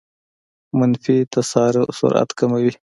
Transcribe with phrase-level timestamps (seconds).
[0.79, 2.71] منفي تسارع سرعت کموي.